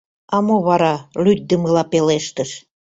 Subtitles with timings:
[0.35, 2.49] А мо вара?— лӱддымыла пелештыш.